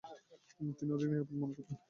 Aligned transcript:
তিনি 0.77 0.91
অধিক 0.95 1.09
নিরাপদ 1.11 1.35
মনে 1.41 1.53
করতেন। 1.57 1.77